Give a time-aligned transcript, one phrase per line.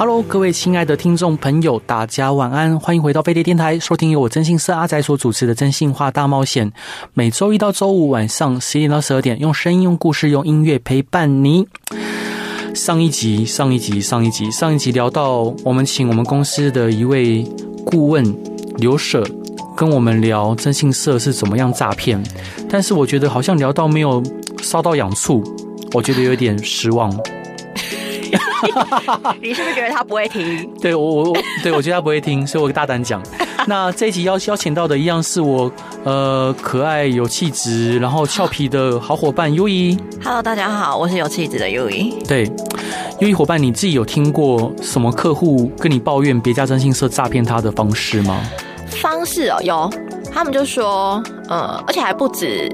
[0.00, 6.66] Hello，各位亲爱的听众朋友，大家晚安，欢迎回到飞碟电台，收听由我征信社阿仔所主持的《征信话大冒险》。
[7.12, 11.68] 每周一到周五晚上十一点到十二点，用声音、用故事、用音乐陪伴你。
[12.74, 17.46] 上一集、上一集、上一集、上一集聊到，我们请我们公司的一位
[17.84, 18.24] 顾问
[18.78, 19.22] 刘舍
[19.76, 22.18] 跟我们聊征信社是怎么样诈骗，
[22.70, 24.22] 但是我觉得好像聊到没有
[24.62, 25.44] 烧到痒处，
[25.92, 27.14] 我觉得有点失望。
[29.40, 30.68] 你是不是觉得他不会听？
[30.80, 33.22] 对我我对我觉得他不会听，所以我大胆讲。
[33.66, 35.70] 那这一集邀邀请到的一样是我
[36.04, 39.98] 呃可爱有气质，然后俏皮的好伙伴 Yui。
[40.24, 42.26] Hello，大家好，我是有气质的 Yui。
[42.26, 42.50] 对
[43.20, 48.40] ，Yui 伙伴，你自己有听过什么客户跟你抱怨别家征信社诈骗他的方式吗？
[49.02, 49.90] 方式哦，有，
[50.32, 52.68] 他们就说，呃，而且还不止。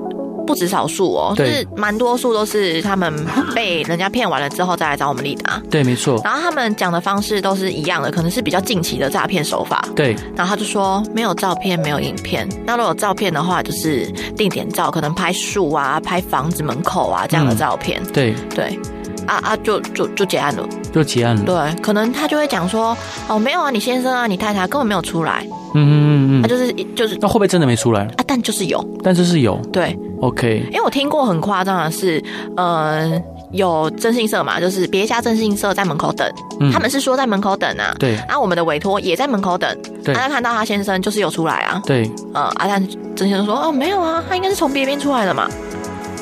[0.47, 3.13] 不止少数哦，就是蛮多数都是他们
[3.55, 5.61] 被人家骗完了之后再来找我们立达。
[5.71, 6.21] 对，没错。
[6.25, 9.87] 然后他们讲的方式都是一样的，可能是比较近期的诈骗手法。
[9.95, 10.15] 对。
[10.37, 12.49] 然后他就说没有照片，没有影片。
[12.65, 18.01] 那如果有照片的话，就是定点照，可能拍树啊、拍房子门口啊这样的照片。
[18.03, 18.79] 嗯、对对。
[19.27, 20.67] 啊啊，就就就结案了。
[20.93, 21.43] 就结案了。
[21.45, 22.97] 对，可能他就会讲说，
[23.29, 25.47] 哦，没有啊，你先生啊，你太太根本没有出来。
[25.75, 26.43] 嗯嗯嗯嗯。
[26.43, 27.19] 他就是就是。
[27.21, 28.03] 那会不会真的没出来？
[28.03, 28.83] 啊，但就是有。
[29.03, 29.57] 但就是有。
[29.73, 29.99] 对。
[30.23, 32.23] OK，因为我听过很夸张的是，
[32.57, 33.21] 呃，
[33.53, 36.27] 有征信社嘛，就是别家征信社在门口等，
[36.59, 42.83] 嗯、他们是说在门口等啊，对，啊，我们的委托也在门口等，对，他看到他先生就是有出来啊，对，呃，啊，但
[43.15, 45.47] 征信社说，哦，没有啊，他应该是从别边出来的嘛，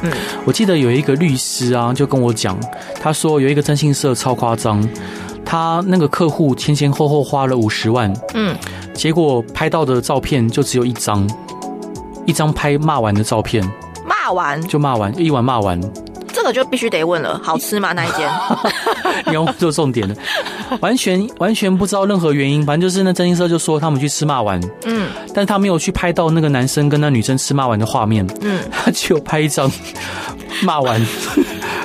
[0.03, 0.13] 嗯，
[0.45, 2.59] 我记得有一个律师啊，就跟我讲，
[3.01, 4.87] 他说有一个征信社超夸张，
[5.45, 8.57] 他那个客户前前后后花了五十万，嗯，
[8.93, 11.29] 结果拍到的照片就只有一张，
[12.27, 13.63] 一张拍骂完的照片。
[14.07, 14.61] 骂完。
[14.69, 16.04] 就骂完，一晚骂完，这
[16.45, 17.93] 个就必须得问了，好吃吗？
[17.93, 18.31] 那一间？
[19.27, 20.15] 你要做重点的，
[20.81, 29.71] 完全完全不知道任何原因，反正就是那真心社就说他们去吃骂完，嗯，但是他没有去拍到那个男生跟那女生吃骂完的画面，嗯， 他只有拍一张
[30.63, 31.01] 骂完，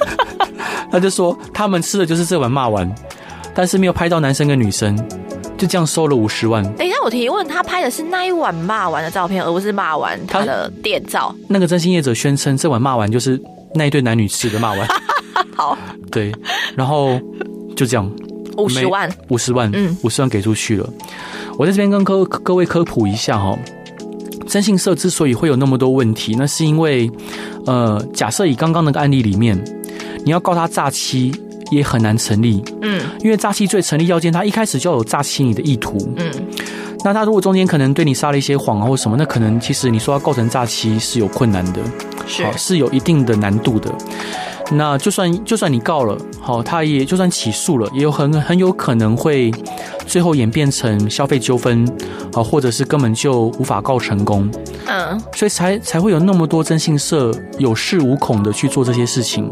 [0.92, 2.94] 他就说他们吃的就是这碗骂完，
[3.56, 4.98] 但是没有拍到男生跟女生。
[5.58, 6.64] 就这样收了五十万。
[6.76, 11.36] 等一下，我提问，他拍的是那一碗骂完的照片，而不是骂完他的店照。
[11.50, 13.38] 那个真心业者宣称，这碗骂完就是
[13.74, 14.88] 那一对男女吃的骂完。
[15.56, 15.78] 好，
[16.12, 16.32] 对，
[16.76, 17.20] 然后
[17.76, 18.10] 就这样，
[18.58, 20.90] 五十万，五十万，嗯，五十万给出去了。
[21.58, 23.58] 我在这边跟各各位科普一下哈，
[24.48, 27.10] 征信社之所以会有那么多问题，那是因为，
[27.66, 29.62] 呃，假设以刚刚那个案例里面，
[30.24, 31.34] 你要告他诈欺。
[31.72, 36.32] 也很难成立，嗯，因为诈欺罪成立要件，他一开始就要有诈欺你的意图，嗯，
[37.06, 41.80] 那他如果中间可能对你撒了一些谎啊或什么，那可能其实你说要构成诈欺是有困难的，
[42.30, 43.94] 是是有一定的难度的。
[44.72, 49.52] 那就算就算你告了，好，他也就算起诉了，也有很很有可能会
[50.06, 51.84] 最后演变成消费纠纷，
[52.34, 54.48] 啊，或者是根本就无法告成功，
[54.86, 59.52] 嗯，所以才才会有那么多征信社有恃无恐的去做这些事情。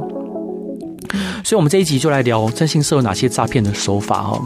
[1.47, 4.45] 所以，我们这一集就来聊征信社有哪些诈骗的手法哈。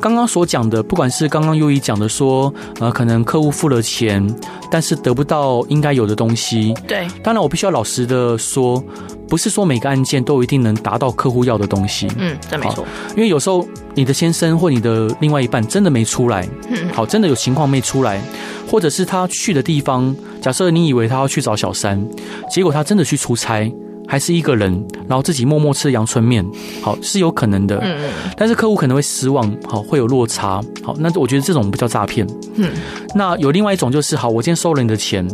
[0.00, 4.26] 刚刚所讲的，不管是刚刚优怡讲的说，呃，可能客户付了钱，
[4.68, 6.74] 但是得不到应该有的东西。
[6.88, 8.82] 对，当然我必须要老实的说，
[9.28, 12.08] 不是说每个案件都一定能达到客户要的东西。
[12.18, 12.84] 嗯，这没错。
[13.10, 13.64] 因为有时候
[13.94, 18.20] 你的先生或你的另外一半真的没出来，嗯，好，真的有情况没出来，
[18.68, 22.04] 或者是他去的地方，假设你以为他要去找小三，
[22.50, 23.72] 结果他真的去出差。
[24.12, 24.70] 还是一个人，
[25.08, 26.46] 然后自己默默吃阳春面，
[26.82, 27.78] 好，是有可能的。
[27.78, 28.10] 嗯嗯。
[28.36, 32.26] 但是客户可能会失望，好，会有落差，好，那我觉得这种不叫诈骗。
[32.56, 32.70] 嗯。
[33.14, 35.26] 那有另外一种就是，好，我今天收了你的钱，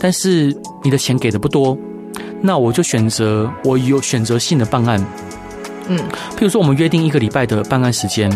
[0.00, 0.52] 但是
[0.82, 1.78] 你的钱给的不多，
[2.40, 5.00] 那我就选择我有选择性的办案。
[5.86, 5.96] 嗯。
[6.36, 8.28] 譬如说，我们约定一个礼拜的办案时间，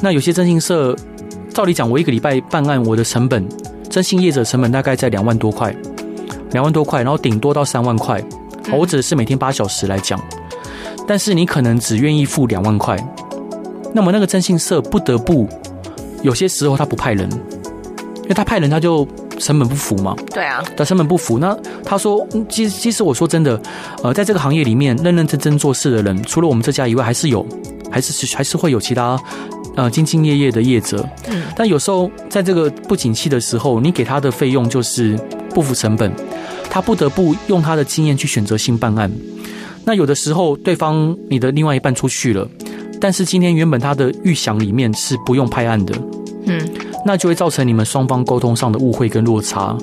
[0.00, 0.96] 那有些征信社，
[1.52, 3.44] 照理讲，我一个礼拜办案，我的成本，
[3.90, 5.74] 征信业者成本大概在两万多块，
[6.52, 8.22] 两万多块，然后顶多到三万块。
[8.72, 10.20] 我指的是每天八小时来讲，
[11.06, 12.96] 但是你可能只愿意付两万块，
[13.92, 15.48] 那么那个征信社不得不
[16.22, 17.28] 有些时候他不派人，
[18.22, 19.06] 因为他派人他就
[19.38, 20.16] 成本不符嘛。
[20.32, 21.38] 对啊，他成本不符。
[21.38, 23.60] 那他说，其实其实我说真的，
[24.02, 27.46] 呃，在这个行业里面认认真真做事的人，除了我们这家以外，还是有，
[27.90, 29.20] 还是还是会有其他
[29.76, 35.18] 呃兢兢业业的业者，嗯，但有时候在这个不景气的时候，你给他的费用就是
[35.50, 36.10] 不符成本，
[36.74, 39.08] 他不得不用他的经验去选择性办案。
[39.84, 42.48] 那有的时候，对方你的另外一半出去了，
[43.00, 45.94] 但是今天原本他的预想里面是不用拍案的，
[46.46, 46.60] 嗯，
[47.06, 49.78] 那就会造成你们双方沟通上的误会跟落差。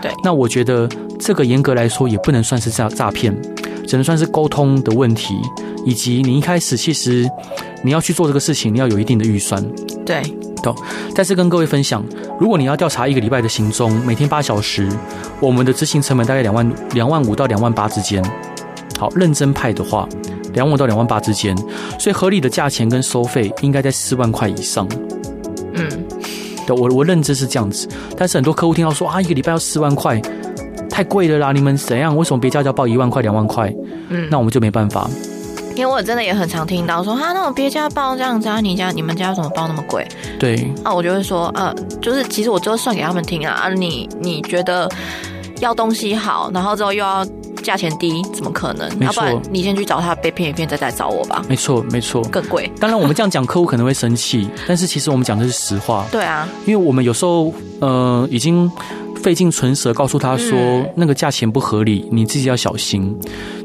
[0.00, 0.88] 对，那我觉得
[1.18, 3.36] 这个严格来说也不能算是诈诈骗，
[3.84, 5.34] 只能算是沟通的问题，
[5.84, 7.28] 以及你一开始其实
[7.82, 9.60] 你要去做这个事情，你要有一定的预算。
[10.06, 10.22] 对，
[10.62, 10.74] 懂。
[11.14, 12.04] 再次跟各位分享，
[12.38, 14.88] 如果你要调查一个礼拜的行踪，每天八小时，
[15.40, 18.22] 我们的执行成本大概两万两万五到两万八之间。
[18.98, 20.08] 好，认真派的话，
[20.54, 21.56] 两万到两万八之间，
[21.98, 24.88] 所以合理的价钱跟收费应该在四万块以上。
[25.74, 25.88] 嗯，
[26.66, 30.20] 对，我我认知是这样子，但是很多客户听到说啊，一个礼拜要四万块，
[30.90, 31.52] 太贵了啦！
[31.52, 32.16] 你们怎样？
[32.16, 33.72] 为什么别家就要报一万块、两万块？
[34.08, 35.08] 嗯，那我们就没办法。
[35.78, 40.06] 因为我真的也很常听到说，哈，那种别家包这样子啊，你家、你们家怎么包那么贵？
[40.38, 41.72] 对，啊，我就会说，呃，
[42.02, 44.90] 就是其实我就算给他们听啊，啊，你你觉得
[45.60, 47.24] 要东西好，然后之后又要。
[47.60, 48.88] 价钱低，怎么可能？
[49.00, 51.44] 要不然你先去找他被骗一骗，再来找我吧。
[51.48, 52.70] 没错，没错，更贵。
[52.80, 56.06] 当然，我们这样讲，客户可能会生气，但是其实我们讲的是实话。
[56.10, 58.70] 对啊，因为我们有时候呃已经
[59.22, 63.14] 费尽唇舌告诉他说、嗯、那个价钱不合理，你自己要小心。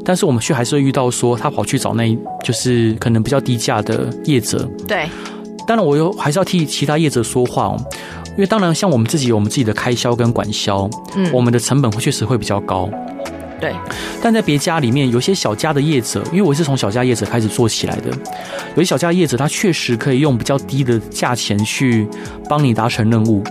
[0.03, 4.67] 但是我们却还是会遇到说他跑去找那就是可能比较低价的业者。
[4.87, 5.07] 对，
[5.65, 7.77] 当然我又还是要替其他业者说话哦，
[8.31, 12.89] 因为当然像我们自己有我们自己的开销跟管销，嗯，我们的成本会确实会比较高。
[13.61, 13.73] 对，
[14.21, 18.09] 但在别家里面，有些小家的业者，因为我是从小家业者开始做起来的，
[18.75, 22.05] 有些小家业者他确实可以用比较低的价钱去
[22.49, 23.41] 帮你达成任务。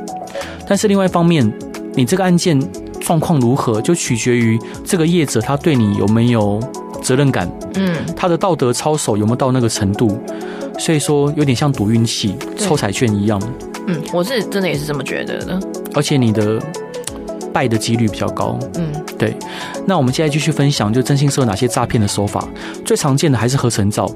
[0.69, 1.51] 但是另外一方面，
[1.95, 2.59] 你这个案件
[3.01, 6.61] 状况如何，就取决于这个业者他对你有没有
[7.03, 10.19] 责任感，嗯，他的道德操守有没有到那个程度。
[10.79, 13.41] 所以说，有点像赌运气、抽彩券一样。
[13.87, 15.61] 嗯，我是真的也是这么觉得的。
[15.95, 16.61] 而且你的。
[17.53, 19.37] 败的几率比较高，嗯，对。
[19.87, 22.49] 那我们现在继续分享，就征信社哪些诈骗的手法，
[22.83, 24.11] 最常见的还是合成照，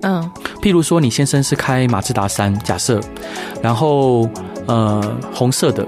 [0.00, 0.26] 嗯，
[0.62, 2.98] 譬如说你先生是开马自达三，假设，
[3.60, 4.26] 然后
[4.66, 5.86] 呃红色的，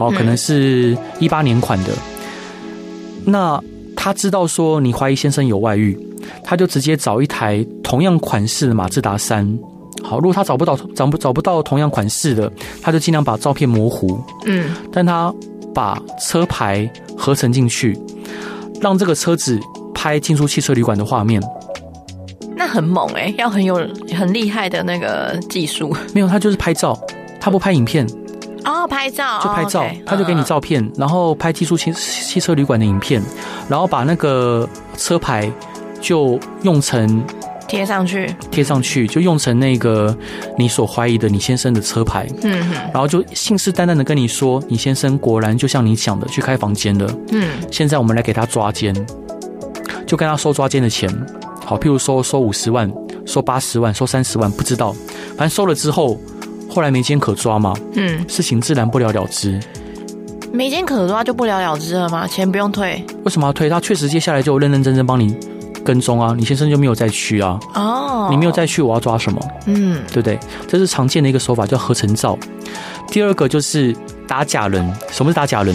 [0.00, 3.62] 好，可能是一八年款的，嗯，那
[3.94, 5.98] 他知道说你怀疑先生有外遇，
[6.42, 9.46] 他就直接找一台同样款式的马自达三，
[10.02, 12.50] 好，如果他找不到找不找不到同样款式的，
[12.80, 15.32] 他就尽量把照片模糊，嗯，但他。
[15.72, 17.96] 把车牌合成进去，
[18.80, 19.56] 让这个车子
[19.94, 21.40] 拍进出汽车旅馆的画面，
[22.56, 23.76] 那很猛哎、欸，要很有
[24.12, 25.94] 很厉害的那个技术。
[26.12, 26.98] 没有，他就是拍照，
[27.38, 28.04] 他不拍影片。
[28.64, 33.22] 哦，拍照就拍照，他就给你照片，嗯、然后拍寄出汽汽车旅馆的影片，
[33.68, 35.50] 然后把那个车牌
[36.00, 37.24] 就用成。
[37.68, 40.12] 贴上去，贴上去就用成那个
[40.58, 48.92] 你所怀疑的你先生的车牌，嗯哼，然后就信誓旦旦的跟你说，你先生果然就像你想的去开房间了，嗯，现在我们来给他抓奸，
[50.04, 51.08] 就跟他收抓奸的钱，
[51.64, 52.92] 好，譬如说收五十万，
[53.24, 54.92] 收八十万，收三十万，不知道，
[55.36, 56.18] 反正收了之后，
[56.70, 59.60] 后来没奸可抓嘛，嗯，事情自然不了了之，
[60.52, 62.26] 没奸可抓就不了了之了吗？
[62.26, 63.04] 钱不用退？
[63.24, 63.68] 为什么要退？
[63.68, 65.36] 他确实接下来就认认真真帮你。
[65.82, 67.58] 跟踪啊，你先生就没有再去啊？
[67.74, 69.40] 哦，你没有再去，我要抓什么？
[69.64, 70.38] 嗯，对不对？
[70.68, 72.38] 这是常见的一个手法，叫合成照。
[73.08, 73.96] 第二个就是
[74.28, 74.86] 打假人。
[75.10, 75.74] 什么是打假人？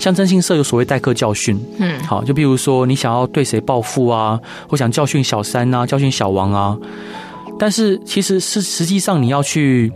[0.00, 1.62] 像征信社有所谓代客教训。
[1.78, 6.76] 嗯，好，就比如说你想要对谁报复啊，或想教训小三啊，教训小王啊。
[7.58, 9.92] 但是其实是实际上你要去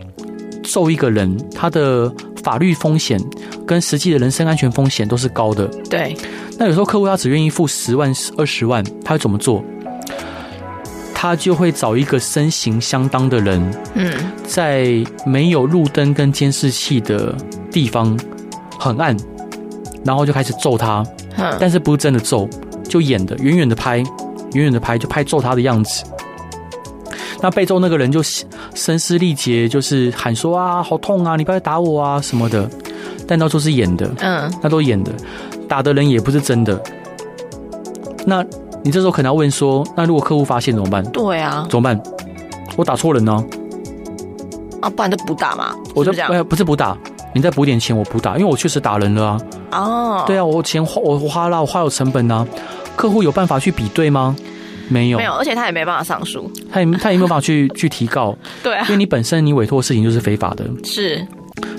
[0.67, 2.11] 揍一个人，他的
[2.43, 3.19] 法律风险
[3.65, 5.65] 跟实际的人身安全风险都是高的。
[5.89, 6.15] 对。
[6.59, 9.63] 那有时候客户他只愿意付十万、二十万，他会怎么做？
[11.13, 13.59] 他就会找一个身形相当的人，
[13.95, 17.35] 嗯，在没有路灯跟监视器的
[17.71, 18.17] 地方，
[18.77, 19.17] 很暗，
[20.03, 21.03] 然后就开始揍他，
[21.59, 22.47] 但是不是真的揍，
[22.87, 23.97] 就演的，远远的拍，
[24.53, 26.03] 远远的拍，就拍揍他的样子。
[27.41, 28.21] 那被揍那个人就
[28.73, 32.69] 声嘶力竭，就是喊说啊，好痛啊，你不要打我啊什么的，
[33.27, 35.11] 但那都是演的，嗯，那都演的。
[35.67, 36.81] 打的人也不是真的，
[38.25, 38.43] 那
[38.83, 41.03] 你这时候可能要问说，那如果客户发现怎么办？
[41.11, 42.01] 对啊，怎么办？
[42.75, 43.43] 我打错人呢？
[44.81, 45.75] 啊，不然就补打嘛。
[45.93, 46.97] 我就哎，不是补打，
[47.33, 49.41] 你再补点钱，我补打，因为我确实打人了啊。
[49.71, 52.47] 哦，对啊，我钱花我花了，我花有成本啊。
[52.95, 54.35] 客户有办法去比对吗？
[54.89, 58.37] 没有，没有，而且他也没办法上诉，他也他也没有办法去 去提告。
[58.63, 60.65] 对啊，因为你本身你委托的事情就是非法的。
[60.83, 61.25] 是。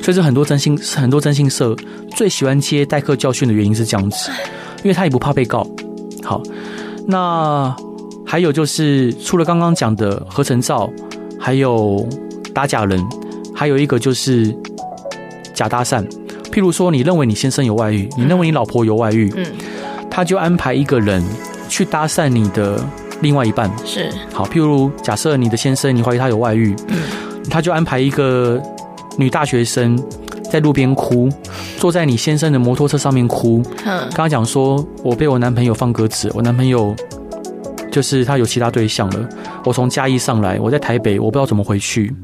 [0.03, 1.77] 所以是很多征信很多征信社
[2.17, 4.31] 最喜欢接代客教训的原因是这样子，
[4.83, 5.65] 因为他也不怕被告。
[6.25, 6.43] 好，
[7.07, 7.75] 那
[8.27, 10.91] 还有就是除了刚刚讲的合成照，
[11.39, 12.07] 还有
[12.53, 13.01] 打假人，
[13.55, 14.53] 还有一个就是
[15.55, 16.05] 假搭讪。
[16.51, 19.47] 譬如说，你认为你先生有外遇，你认为你老婆有外遇，嗯，
[20.11, 21.23] 他就安排一个人
[21.69, 22.85] 去搭讪你的
[23.21, 23.71] 另外一半。
[23.85, 26.99] 是好，譬如假设你的先生，你怀疑他有外遇，嗯，
[27.51, 28.61] 他就安排一个
[29.17, 30.03] 女大学生
[30.51, 31.29] 在路边哭，
[31.77, 33.63] 坐在你先生的摩托车上面哭。
[33.85, 36.95] 嗯，刚刚讲说我被我男朋友放鸽子，我男朋友
[37.93, 39.29] 就是他有其他对象了。
[39.65, 42.15] 我从嘉义上来，我在台北，我不知道怎么回去，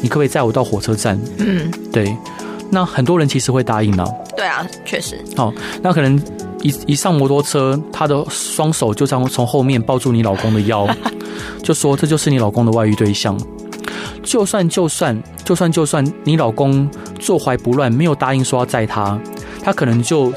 [0.00, 1.18] 你可不可以载我到火车站？
[1.38, 2.16] 嗯，对。
[2.68, 4.04] 那很多人其实会答应呢。
[4.36, 5.16] 对啊，确实。
[5.36, 6.20] 好，那可能
[6.66, 10.86] 一一上摩托车，她的双手就这样从后面抱住你老公的腰，
[11.62, 13.38] 就说这就是你老公的外遇对象。
[14.22, 19.18] 就算就算就算就算你老公坐怀不乱，没有答应说要载他，
[19.62, 20.32] 他可能就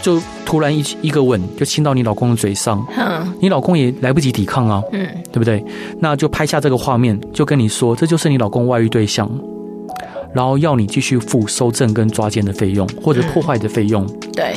[0.00, 5.64] 就突然一一个吻就亲到你老公的嘴上，嗯，你老公也来不及抵抗啊，嗯，对不对？
[5.98, 9.28] 那就拍下这个画面，就跟你说这就是你老公外遇对象。
[10.32, 14.02] 然后要你继续付收证跟抓奸的费用，或者破坏的费用。
[14.06, 14.30] 嗯。
[14.32, 14.54] 对，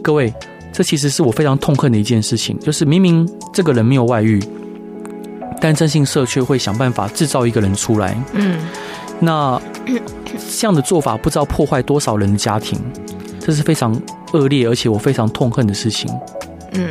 [0.00, 0.32] 各位，
[0.78, 4.40] 这其实是我非常痛恨的一件事情，就是明明这个人没有外遇，
[5.60, 8.16] 但征信社却会想办法制造一个人出来。
[8.34, 8.60] 嗯，
[9.18, 9.60] 那
[10.56, 12.78] 这样的做法不知道破坏多少人的家庭，
[13.40, 13.92] 这是非常
[14.34, 16.08] 恶劣，而且我非常痛恨的事情。
[16.74, 16.88] 嗯，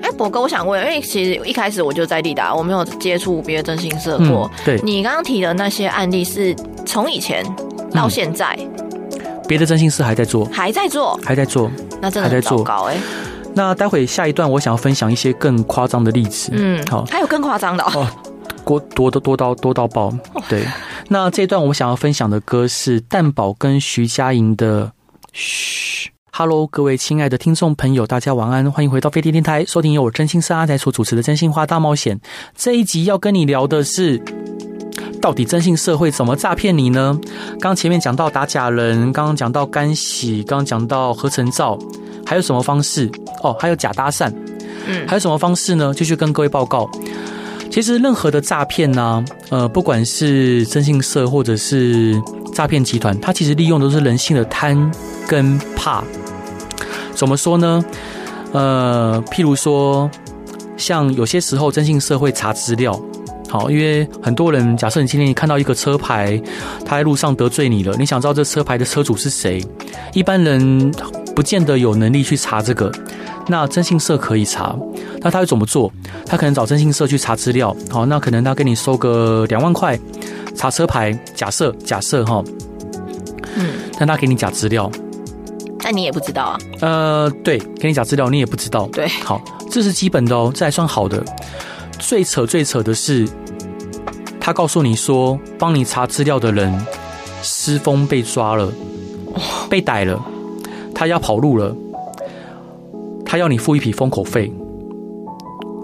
[0.00, 4.50] 哎，博哥，我想问，因为其实一开始我就在利达，我没有接触别的征信社过。
[4.54, 4.64] 嗯。
[4.64, 6.56] 对，你刚刚提的那些案例是。
[6.86, 7.44] 从以前
[7.92, 8.58] 到现在，
[9.46, 12.96] 别的征信社还在做，还在做，还在做，那真的很糟糕哎。
[13.54, 16.50] 那待会下一段，我想要分享一些更夸张的例子。
[16.52, 18.06] 嗯，好，还有更夸张的哦，
[18.64, 20.12] 多多多多到多到爆。
[20.48, 20.64] 对，
[21.08, 24.86] 那这一段我想要分享的歌是蛋宝跟徐佳莹的
[25.32, 26.08] 《嘘》。
[26.30, 32.16] Hello，各位亲爱的听众朋友，大家晚安，欢迎回到飞碟电台，收听由我真心是阿仔所主持的《真心话大冒险》。
[32.54, 34.22] 这一集要跟你聊的是。
[35.20, 37.18] 到底征信社会怎么诈骗你呢？
[37.60, 41.78] 刚前面讲到打假人，刚刚讲到干洗，刚刚讲到合成照，
[42.24, 43.10] 还有什么方式？
[43.42, 44.32] 哦，还有假搭讪，
[44.86, 45.92] 嗯，还有什么方式呢？
[45.94, 46.88] 继续跟各位报告。
[47.70, 52.20] 其实任何的诈骗呢，呃，不管是征信社或者是
[52.54, 54.90] 诈骗集团，它其实利用的都是人性的贪
[55.26, 56.02] 跟怕。
[57.14, 57.84] 怎么说呢？
[58.52, 60.10] 呃，譬如说，
[60.76, 62.98] 像有些时候征信社会查资料。
[63.48, 66.40] 好，因为很多人，假设你今天你看到一个车牌，
[66.84, 69.64] 他在路上得罪你了，你想知道这车牌的车主是谁？
[70.12, 70.92] 一般人
[71.34, 72.92] 不见得有能力去查这个，
[73.46, 74.76] 那征信社可以查。
[75.20, 75.90] 那他会怎么做？
[76.26, 77.74] 他可能找征信社去查资料。
[77.90, 79.98] 好，那可能他跟你收个两万块
[80.54, 82.44] 查车牌，假设假设哈，
[83.56, 84.90] 嗯，但他给你假资料，
[85.82, 86.58] 那你也不知道啊。
[86.80, 88.86] 呃，对，给你假资料，你也不知道。
[88.92, 91.24] 对，好，这是基本的哦，这还算好的。
[92.08, 93.28] 最扯最扯的是，
[94.40, 96.74] 他告诉你说，帮你查资料的人
[97.42, 98.72] 失踪被抓了，
[99.68, 100.18] 被逮了，
[100.94, 101.76] 他要跑路了，
[103.26, 104.50] 他要你付一笔封口费。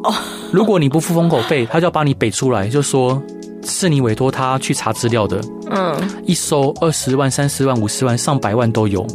[0.03, 0.15] 哦，
[0.51, 3.23] 如果你不付封口费，他就要把你北出来，就说
[3.63, 5.39] 是你委托他去查资料的。
[5.69, 9.07] 嗯，一收二十万、三十万、五十万、上百万都有。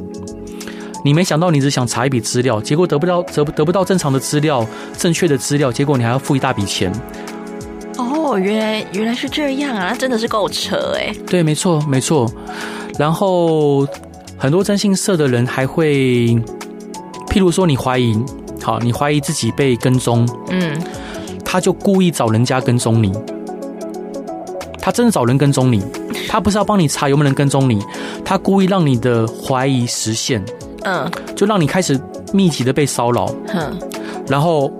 [1.03, 4.65] 你没想到，你只想查一笔资料，结果得不到得得不到正常的资料、
[4.97, 6.91] 正确的资料，结果你还要付一大笔钱。
[7.97, 11.13] 哦，原来原来是这样啊，那真的是够扯哎。
[11.25, 12.29] 对，没错没错。
[12.97, 13.87] 然后
[14.37, 16.27] 很多征信社的人还会，
[17.29, 18.17] 譬如说你怀疑，
[18.61, 20.77] 好，你怀疑自己被跟踪，嗯，
[21.45, 23.13] 他就故意找人家跟踪你，
[24.81, 25.81] 他真的找人跟踪你，
[26.27, 27.81] 他不是要帮你查有没有人跟踪你，
[28.23, 30.43] 他故意让你的怀疑实现。
[30.89, 31.99] 嗯，就让你开始
[32.33, 33.31] 密集的被骚扰。
[33.53, 33.77] 嗯，
[34.27, 34.71] 然后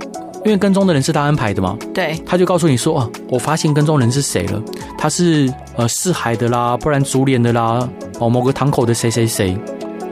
[0.44, 4.62] 因为跟踪的人是他安排的嘛，对，他就告诉你说啊，我发现跟踪人是谁了，
[4.98, 7.88] 他是呃四海的啦，不然竹联的啦，
[8.20, 9.56] 哦某个堂口的谁谁谁，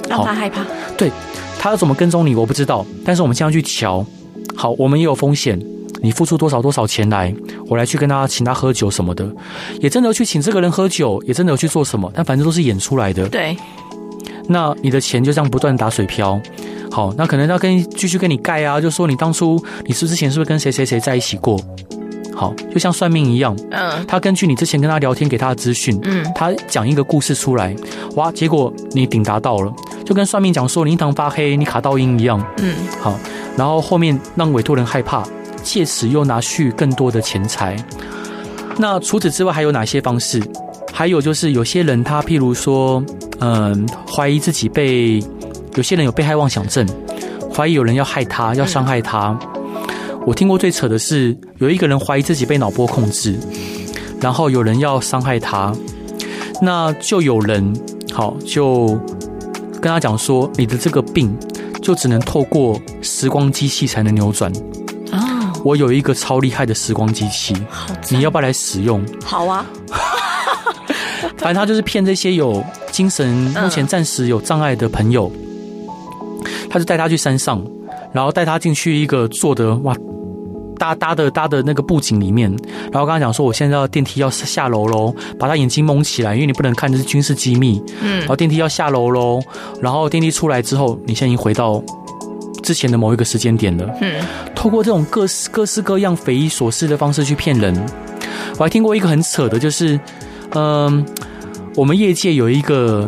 [0.07, 0.63] 让他害怕。
[0.97, 1.11] 对，
[1.57, 4.05] 他要怎么跟踪你，我不知道，但是我们现在去瞧，
[4.55, 5.59] 好，我们也有风险，
[6.01, 7.33] 你付出多少多少钱来，
[7.67, 9.25] 我来去跟他请他喝酒什么的，
[9.79, 13.27] 也真的去请这个人喝酒，也真的有去做什么，但反正都是演出来的。
[13.29, 13.55] 对。
[14.47, 16.39] 那你的钱就这样不断打水漂，
[16.91, 21.59] 好，那可能要跟继续跟你盖啊，就说你当初你是之前是不是跟谁谁谁在一起过？
[22.33, 27.75] 好，就像算命一样，嗯，他根据你之前跟他聊天给他的资讯，嗯，他讲一个故事出来，
[28.15, 29.73] 哇，结果你顶达到了，
[30.05, 33.19] 就跟算命讲说你印堂发黑，你卡到阴一样，嗯，好，
[33.57, 35.23] 然后后面让委托人害怕，
[35.63, 37.75] 借此又拿去更多的钱财。
[38.77, 40.39] 那除此之外还有哪些方式？
[40.97, 43.03] 还有就是有些人他譬如说。
[43.39, 45.23] 嗯，怀疑自己被
[45.75, 46.83] 有些人有被害妄想症，
[47.53, 49.37] 怀疑有人要害他，要伤害他。
[50.25, 53.37] 我听过最扯的是，有一个人怀疑自己被脑波控制，
[54.19, 55.71] 然后有人要伤害他，
[56.63, 57.71] 那就有人
[58.11, 58.99] 好就
[59.79, 61.37] 跟他讲说，你的这个病
[61.79, 64.51] 就只能透过时光机器才能扭转。
[65.11, 67.55] 啊，我有一个超厉害的时光机器，
[68.09, 69.05] 你要不要来使用？
[69.23, 69.63] 好啊。
[71.37, 73.27] 反正他就是骗这些有精神
[73.61, 75.31] 目前暂时有障碍的朋友，
[76.69, 77.63] 他就带他去山上，
[78.11, 79.95] 然后带他进去一个做的哇
[80.79, 82.49] 搭搭的搭的那个布景里面，
[82.91, 87.81] 然后跟他讲说，我现在要电梯要下楼喽，把他眼睛蒙起来，因为你不能看这是军事机密。
[88.01, 89.39] 嗯，然后电梯要下楼喽，
[89.81, 91.81] 然后电梯出来之后，你现在已经回到
[92.63, 93.87] 之前的某一个时间点了。
[94.01, 94.23] 嗯，
[94.55, 97.75] 透过这种各式各式各样匪夷所思的方式去骗人，
[98.57, 99.99] 我还听过一个很扯的，就是。
[100.51, 101.05] 嗯，
[101.77, 103.05] 我们业界有一个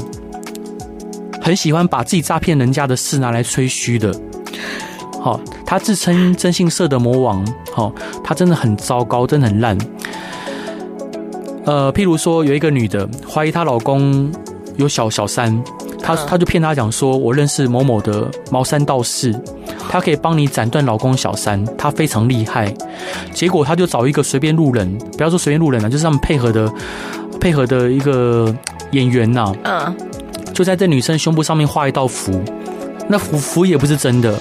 [1.42, 4.14] 很喜欢把自己诈骗人家的事拿来吹嘘的，
[5.20, 7.92] 好，他自称征信社的魔王，好，
[8.24, 9.76] 他真的很糟糕，真的很烂。
[11.66, 14.32] 呃，譬如说有一个女的怀疑她老公
[14.78, 15.64] 有小小三，
[16.00, 19.36] 她她就骗她讲说，我认识某某的茅山道士，
[19.90, 22.72] 他可以帮你斩断老公小三，他非常厉害。
[23.34, 26.72] 结果他就找一个随便路人，不要说随便路人了，就是他们配合的。
[27.40, 28.54] 配合的一个
[28.92, 29.96] 演员呐，嗯，
[30.54, 32.42] 就在这女生胸部上面画一道符，
[33.08, 34.38] 那符符也不是真的，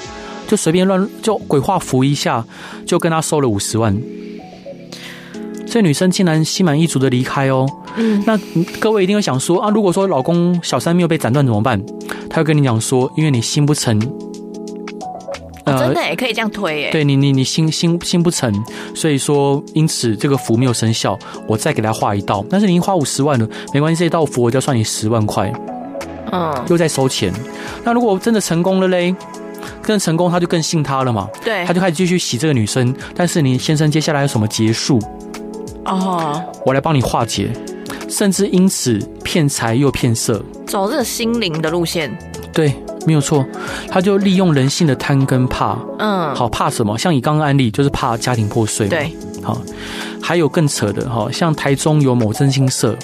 [0.47, 2.45] 就随便乱就鬼画符一下，
[2.85, 3.97] 就跟他收了五十万。
[5.67, 8.39] 这女生竟然心满意足的离开哦，嗯，那
[8.81, 11.81] 各位一定会想说啊，如果说老公小三没有被斩断怎么办？
[12.31, 14.01] 他会跟你讲说，因为你心不诚。
[15.73, 16.91] 哦、真的也可以这样推耶？
[16.91, 18.53] 对你，你你心心心不诚，
[18.95, 22.45] 所以说因此这个符没有生效，我再给他画一道。
[22.49, 25.53] 但是你已经花五十万了，没关系，这一道符我就要算你十万块，
[26.33, 27.33] 嗯，又在收钱。
[27.85, 29.15] 那如果真的成功了嘞，
[29.83, 32.95] 更成功他就更信他了嘛，对，他就开始继续洗这个女生。
[33.15, 35.01] 但是你先生接下来有什么结束？
[35.85, 37.51] 哦，我来帮你化解，
[38.09, 42.17] 甚至因此骗财又骗色，走这个心灵的路线，
[42.53, 42.75] 对。
[43.07, 43.45] 没有错，
[43.91, 46.99] 他就利用人性的贪跟怕，嗯，好怕什么？
[46.99, 49.11] 像你刚刚案例，就是怕家庭破碎，对，
[49.43, 49.59] 好，
[50.21, 52.95] 还有更扯的哈，像台中有某征信社，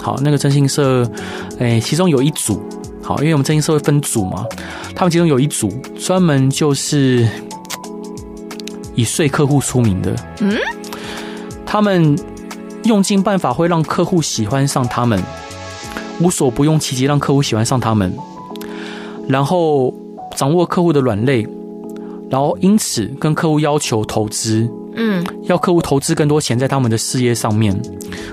[0.00, 1.10] 好，那个征信社，
[1.58, 2.62] 哎，其中有一组，
[3.02, 4.46] 好，因为我们征信社会分组嘛，
[4.94, 7.26] 他们其中有一组专门就是
[8.94, 10.56] 以睡客户出名的，嗯，
[11.66, 12.16] 他们
[12.84, 15.20] 用尽办法会让客户喜欢上他们，
[16.20, 18.16] 无所不用其极让客户喜欢上他们。
[19.28, 19.92] 然后
[20.36, 21.46] 掌握客户的软肋，
[22.30, 27.78] 然后因此跟客户要求投资，嗯，要客户投资更多钱在他们的事业上面，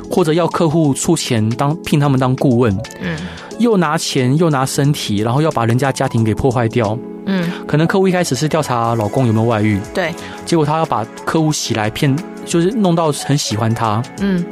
[0.09, 3.17] 或者要客户出钱当聘他们当顾问，嗯，
[3.59, 10.13] 又拿钱又拿身体，然后要把人家家庭给破坏掉，嗯，可能客户一开始是调查老公有没有外遇，对，
[10.45, 14.43] 结果他要把客户洗来骗，就是弄到很喜欢他，嗯，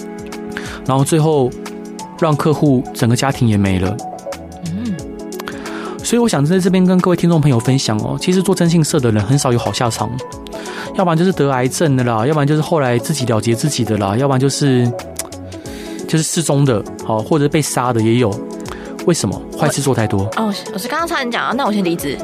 [0.85, 1.49] 然后最后
[2.19, 3.95] 让客户整个家庭也没了。
[6.13, 10.07] 所以我想在这边跟各位听众朋友分享哦，其实做征信社的人很少有好下场，
[10.95, 14.87] 要不然就是得癌症的啦，要不然就是后来自己了结自己的啦，要不然就是
[16.07, 18.31] 就是失踪的，好，或者被杀的也有。
[19.07, 19.41] 为什么？
[19.57, 20.29] 坏事做太多。
[20.35, 22.15] 哦，我是刚刚差点讲啊，那我先离职。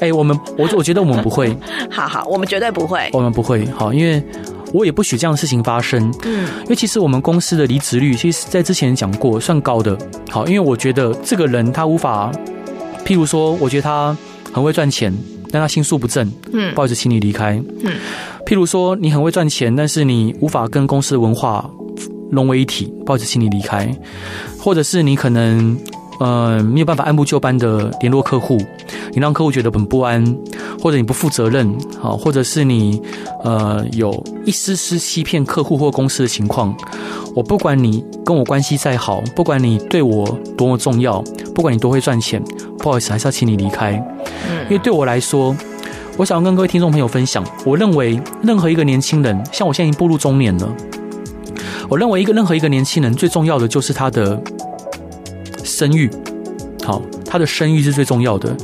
[0.00, 1.54] 哎，我们我我觉得我们不会。
[1.92, 3.10] 好好，我们绝对不会。
[3.12, 4.24] 我们不会，好，因为
[4.72, 6.10] 我也不许这样的事情发生。
[6.24, 9.94] 嗯，因为其实我们公司的离职率，其实在之前讲过算高的。
[10.30, 12.32] 好，因为我觉得这个人他无法。
[13.06, 14.16] 譬如说，我觉得他
[14.52, 15.14] 很会赚钱，
[15.52, 17.62] 但他心术不正，嗯，不好意思，请你离开。
[17.84, 17.92] 嗯，
[18.44, 21.70] 譬如说，你很会赚钱，但是你无法跟公司的文化
[22.32, 23.88] 融为一体，不好意思，请你离开。
[24.58, 25.78] 或者是你可能，
[26.18, 28.58] 呃，没有办法按部就班的联络客户，
[29.12, 30.24] 你让客户觉得很不安，
[30.82, 33.00] 或者你不负责任，好，或者是你，
[33.44, 36.76] 呃，有一丝丝欺骗客户或公司的情况。
[37.36, 41.22] 我不管你跟我关系再好，不管你对我多么重要，
[41.56, 42.42] 不管你多会赚钱，
[42.78, 43.92] 不好意思，还是要请你离开。
[44.50, 45.56] 嗯，因为对我来说，
[46.18, 50.70] 我想要跟各位听众朋友分享，我认为任何一个年轻人，像我现在已经步入中年了，
[51.88, 54.38] 我认为一个任何一个年轻人最重要的就是他的
[55.64, 56.10] 声誉，
[56.84, 58.54] 好，他的声誉是最重要的。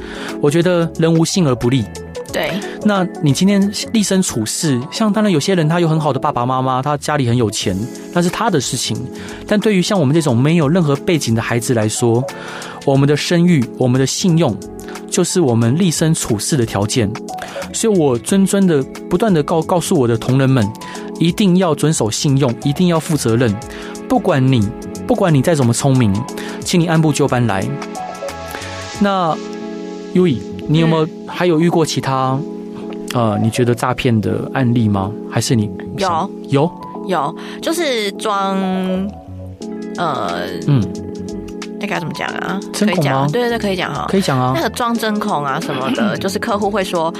[0.42, 1.86] 我觉得人无信而不立。
[2.30, 2.50] 对，
[2.84, 7.78] 那你今天立身处世，像当然有些人他有很好的爸爸妈妈，他家里很有钱，
[8.14, 8.96] 那是他的事情。
[9.46, 12.24] 但对于像我们这种没有任何背景的孩子来说，
[12.84, 14.56] 我们的声誉、我们的信用，
[15.10, 17.10] 就是我们立身处世的条件。
[17.72, 20.66] 所以我谆谆的不断的告告诉我的同仁们，
[21.18, 23.54] 一定要遵守信用，一定要负责任。
[24.08, 24.68] 不管你
[25.06, 26.12] 不管你再怎么聪明，
[26.60, 27.66] 请你按部就班来。
[29.00, 29.36] 那
[30.14, 30.38] Yui。
[30.68, 32.38] 你有没有还有遇过其他，
[33.14, 35.10] 呃，你觉得诈骗的案例吗？
[35.28, 35.68] 还是你
[35.98, 36.70] 有有
[37.08, 38.56] 有，就是装，
[39.96, 40.80] 呃，嗯，
[41.82, 42.60] 那该怎么讲啊？
[42.72, 44.52] 可以讲，对对对，可以讲哈，可以讲啊。
[44.54, 47.12] 那个装针孔啊什么的， 就是客户会说，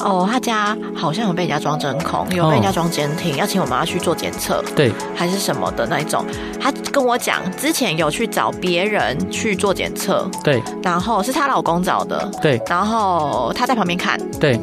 [0.00, 6.22] 哦，他家好像有被人家装针孔，有被人家装监听，要请我们要去做检测，对，还是什么的那一种。
[6.60, 14.60] 他跟我讲，之前有去找别人去做检测，对，然后是她老公找的，对，然后他在旁边看，对。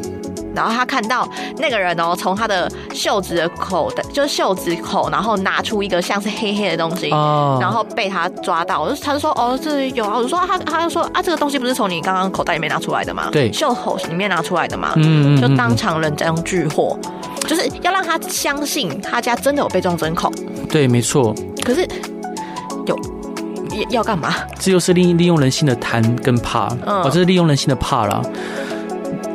[0.58, 13.30] 然后他看到那个人哦，从他的袖子的口的，就是袖子口，然后拿出一个像是黑黑的东西，哦、然后被他抓到，我就他就说哦，这里有啊，我就说他他就说啊，这个东西不是从你刚刚口袋里面拿出来的吗？
[13.32, 16.98] 对，袖口里面拿出来的嘛，嗯，就当场人赃俱获，
[17.42, 20.34] 就是要让他相信他家真的有被装针孔。
[20.70, 21.36] 对，没错。
[21.64, 21.88] 可是
[22.86, 22.98] 有
[23.92, 24.34] 要干嘛？
[24.58, 28.22] 这就是利利用人性的贪跟怕，嗯，哦，这是利用人性的怕啦。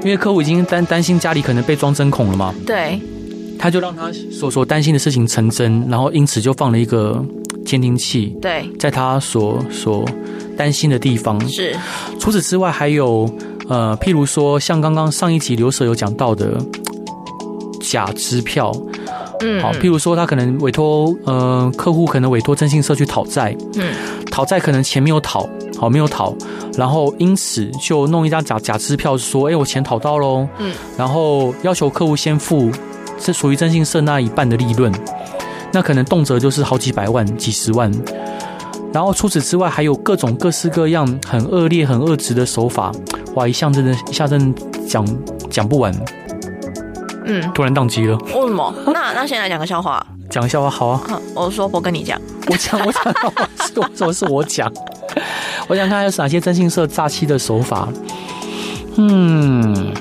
[0.04, 3.00] 因为客户已经担担心家里可能被装针孔了嘛，对，
[3.58, 7.24] 他就让他所所担心的事情成真，然后因此就放了一个
[7.64, 10.04] 监听器，对，在他所所
[10.56, 11.40] 担心的地方。
[11.48, 11.76] 是。
[12.18, 13.30] 除此之外，还有
[13.68, 16.58] 呃，譬如说像刚刚上一集刘舍有讲到的
[17.80, 18.72] 假支票，
[19.40, 23.92] 嗯，好，譬如说他可能委托呃客户可能委托征信社去讨债，嗯，
[24.30, 25.48] 讨债可能钱没有讨。
[25.82, 26.32] 好，没有讨，
[26.74, 32.70] 然后因此就弄一张假假支票，说：“哎，我钱讨到喽。”嗯，然后要求客户先付
[33.18, 34.92] 这属于征信社那一半的利润，
[35.72, 37.90] 那可能动辄就是好几百万、几十万。
[38.92, 42.92] 然后除此之外，还有各种各式各样很恶劣、很恶质的手法，
[43.34, 43.48] 哇！
[43.48, 45.04] 一下真的，一下真的讲
[45.50, 45.92] 讲不完。
[47.26, 48.16] 嗯，突然宕机了。
[48.18, 48.72] 为什么？
[48.86, 50.06] 那那先来讲个笑话。
[50.30, 51.20] 讲个笑话，好啊。
[51.34, 52.16] 我说我跟你讲，
[52.46, 53.02] 我讲我讲，
[53.82, 54.72] 我说是我讲。
[55.68, 57.88] 我想看还有哪些征信社诈欺的手法。
[58.96, 59.92] 嗯，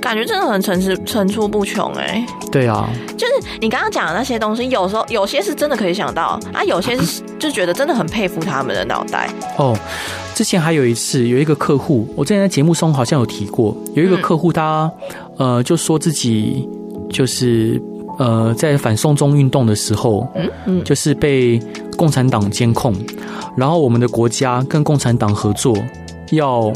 [0.00, 2.26] 感觉真的很层出层出不穷哎、欸。
[2.50, 9.28] 对啊，就是你刚刚讲的那些东西，有时候有些是真的可以想到啊，有些是就觉得真的很佩服他们的脑袋。
[9.58, 9.76] 哦，
[10.34, 14.90] 之前还有一次有一个客户，我之前在节目中好像有提过，有一个客户他、
[15.38, 16.66] 嗯、呃就说自己
[17.10, 17.82] 就是
[18.18, 21.60] 呃在反送中运动的时候，嗯嗯，就是被
[21.98, 22.94] 共产党监控。
[23.56, 25.76] 然后我们的国家跟共产党合作，
[26.30, 26.72] 要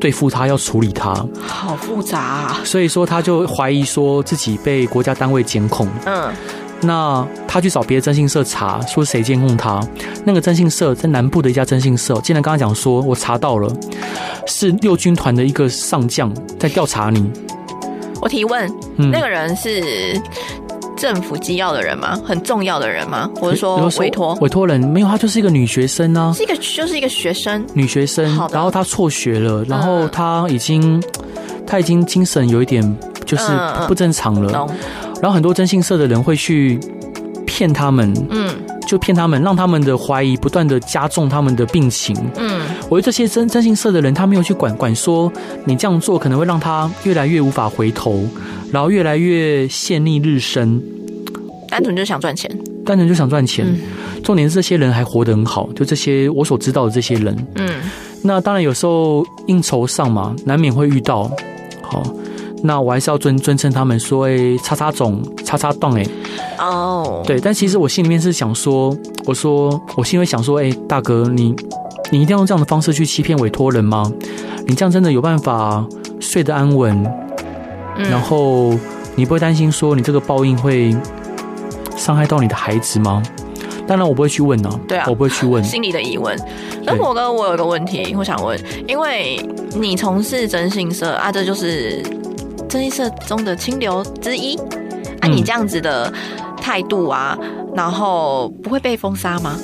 [0.00, 1.14] 对付他，要处理他，
[1.46, 2.60] 好复杂啊！
[2.64, 5.86] 所以说他就怀疑说自己被国家单位监控。
[6.06, 6.32] 嗯，
[6.80, 9.78] 那他去找别的征信社查，说谁监控他？
[10.24, 13.70] 那个征信社在南部的一家征信社，竟然跟他讲说，我查到了，
[14.46, 17.30] 是六军团的一个上将在调查你。
[18.22, 20.18] 我提问，嗯，那个人是？
[21.02, 22.16] 政府机要的人吗？
[22.24, 23.28] 很重要的人吗？
[23.40, 28.24] 我是说委托委托人没有，她就是一个女学生呢、啊，是一个就是一个学生，女学生。
[28.52, 31.02] 然后她辍学了，然后她已经
[31.66, 32.80] 她、嗯、已经精神有一点
[33.26, 33.42] 就是
[33.88, 34.52] 不正常了。
[34.68, 34.76] 嗯、
[35.20, 36.78] 然后很多征信社的人会去
[37.44, 38.48] 骗他们，嗯，
[38.86, 42.16] 就骗他们，让他们的怀疑不断的加重他们的病情。
[42.36, 45.32] 嗯，我觉得这些征征信社的人，他没有去管管说
[45.64, 48.24] 你这样做可能会让他越来越无法回头。
[48.72, 50.82] 然后越来越陷溺日深，
[51.68, 52.50] 单纯就想赚钱，
[52.84, 53.66] 单纯就想赚钱。
[53.66, 53.78] 嗯、
[54.24, 57.36] 重点是这些人还活得很好，就这些我所知道的这些人。
[57.56, 57.68] 嗯，
[58.22, 61.30] 那当然有时候应酬上嘛，难免会遇到。
[61.82, 62.02] 好，
[62.62, 66.06] 那我还是要尊尊称他们说，哎，叉叉总，叉叉档，哎，
[66.58, 67.38] 哦，对。
[67.38, 71.54] 但其实我心里面是想说，我说我心里想说，哎，大哥，你
[72.10, 74.10] 你一定要用这样的方式去欺骗委托人吗？
[74.66, 75.86] 你这样真的有办法
[76.20, 77.04] 睡得安稳？
[77.98, 78.72] 然后
[79.14, 80.96] 你不会担心说你这个报应会
[81.96, 83.22] 伤害到你的孩子吗？
[83.86, 84.80] 当然我不会去问呢、啊。
[84.86, 85.62] 对啊，我不会去问。
[85.62, 86.38] 心里的疑问。
[86.84, 89.38] 那火哥，我有一个问题，我想问，因为
[89.74, 92.02] 你从事征信社啊，这就是
[92.68, 94.56] 征信社中的清流之一。
[95.20, 96.12] 啊，你这样子的
[96.56, 97.38] 态度啊，
[97.74, 99.56] 然后不会被封杀吗？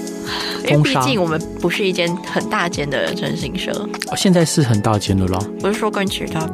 [0.69, 3.89] 因为毕竟我们不是一间很大间的征信社。
[4.17, 5.39] 现在是很大间的了。
[5.61, 6.47] 不是说跟其他。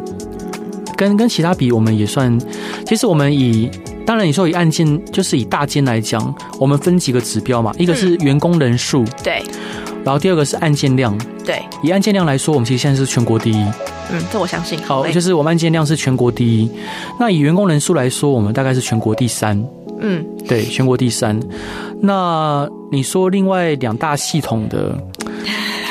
[0.96, 2.38] 跟跟其他比，我们也算。
[2.86, 3.70] 其实我们以，
[4.06, 7.72] 当然你说以案件，就是以大间来讲，我们分几个指标嘛。
[7.78, 9.42] 一个是员工人数，对。
[10.04, 11.62] 然后第二个是案件量，对。
[11.82, 13.64] 以案件量来说，我们其实现在是全国第一。
[14.12, 14.78] 嗯，这我相信。
[14.82, 16.70] 好，就是我们案件量是全国第一。
[17.18, 19.62] 那以员工人数来说，我们大概是全国第三。
[20.00, 21.40] 嗯，对，全国第三。
[22.00, 24.98] 那你说另外两大系统的？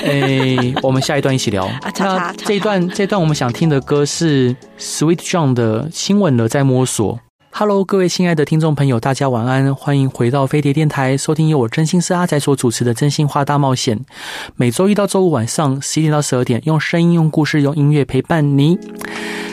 [0.06, 1.70] 诶、欸，我们下一段一起聊。
[1.98, 7.16] 那这一段，这一段我们想听的歌是 Sweet John 的《亲吻了在摸索》。
[7.52, 13.98] Hello，各位亲爱的听众朋友，大家晚安，欢迎回到飞碟电台，收听由我真心是阿仔所主持的《真心话大冒险》。
[14.58, 18.78] 每周一到周五晚上十一点到十二点，用声音、用故事、用音乐陪伴你。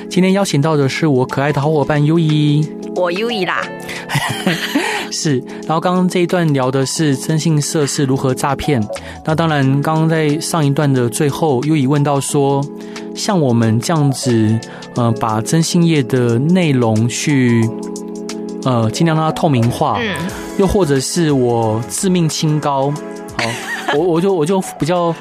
[0.08, 3.62] 今天邀请到的是我可爱的好伙伴优怡，我优怡啦。
[5.10, 8.82] 是，然后刚刚这一段聊的是征信社是如何诈骗。
[9.24, 12.64] 那当然，刚刚在上一段的最后，又疑问到说，
[13.14, 14.58] 像我们这样子，
[14.94, 17.68] 呃，把征信业的内容去，
[18.64, 20.16] 呃，尽量让它透明化，嗯，
[20.58, 22.90] 又或者是我自命清高，
[23.36, 25.14] 好，我我就我就比较，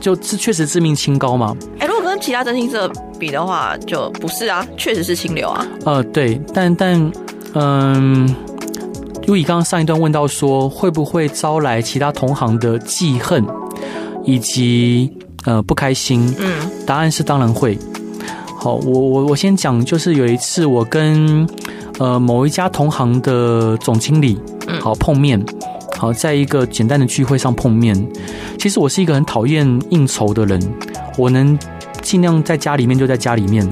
[0.00, 1.56] 就是确实自命清高嘛。
[1.78, 5.66] 哎，如果跟其他征信社比的话，就不是啊，确实是清流啊。
[5.84, 7.12] 呃，对，但但。
[7.54, 8.51] 嗯，因
[9.28, 13.44] 为你刚刚上一段问到说，会不会招来其他同行的记恨
[14.24, 15.10] 以及
[15.44, 16.34] 呃不开心？
[16.38, 17.78] 嗯，答案是当然会。
[18.58, 21.48] 好，我我我先讲，就是有一次我跟
[21.98, 24.38] 呃某一家同行的总经理
[24.80, 25.44] 好碰面，
[25.96, 27.96] 好在一个简单的聚会上碰面。
[28.58, 30.60] 其实我是一个很讨厌应酬的人，
[31.16, 31.58] 我能
[32.02, 33.68] 尽量在家里面就在家里面。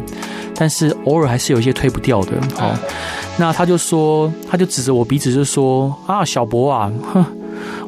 [0.57, 2.77] 但是偶尔还是有一些推不掉的，好，
[3.41, 7.25] 那他就说，他就指着我鼻子就说啊，小博啊，哼，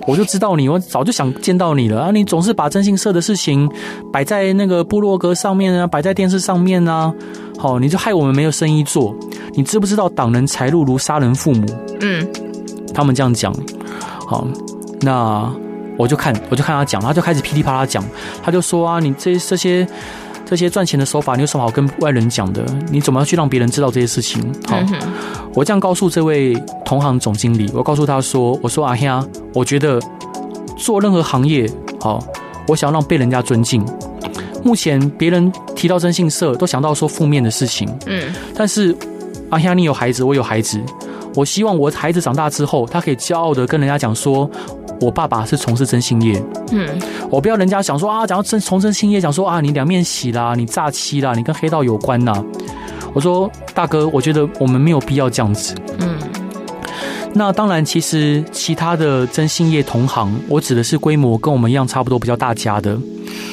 [0.06, 3.70] 我就知道你，我早就想见到你了啊，你总是把征信社的事情
[4.10, 7.12] 摆在那个部落格上面啊，摆在电视上面啊，
[7.58, 9.14] 好，你就害我们没有生意做，
[9.52, 11.66] 你知不知道挡人财路如杀人父母？
[12.00, 12.26] 嗯，
[12.94, 13.54] 他们这样讲，
[14.26, 14.48] 好，
[15.02, 15.52] 那
[15.98, 18.02] 我就看，我就看他讲，他就开始噼里啪啦讲，
[18.42, 19.86] 他就说啊，你这这些。
[20.44, 22.64] 这些赚钱的手法，你有什么好跟外人讲的？
[22.90, 24.42] 你怎么样去让别人知道这些事情？
[24.66, 24.78] 好，
[25.54, 29.98] 我这样告诉这位同行总经理，我告诉他说：“我说阿兄，我觉得
[30.76, 32.22] 做任何行业，好，
[32.68, 33.84] 我想要让被人家尊敬。
[34.62, 37.88] 目前别人提到征信社，都想到说负面的事情。
[38.06, 38.94] 嗯，但是
[39.50, 40.80] 阿兄，你有孩子，我有孩子，
[41.34, 44.50] 我希望我孩子长大之后，他可以骄傲的跟人家讲说。”
[45.00, 46.40] 我爸爸是从事征信业，
[46.70, 46.88] 嗯，
[47.28, 52.32] 我不要人家想说啊，讲到征从征信业，讲说啊，你两面洗啦，你诈欺啦，你跟黑道有关呐。
[53.12, 56.16] 我说大哥，我觉得我们没有必要这样子，嗯。
[57.34, 62.96] 那当然，其实其他的征信业同行，我指的是规模跟我们一样差不多比较大家的，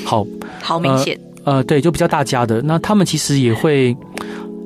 [0.05, 0.23] 好，
[0.61, 2.61] 好明显，呃，呃，对，就比较大家的。
[2.61, 3.97] 那他们其实也会，